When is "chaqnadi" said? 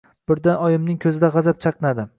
1.69-2.09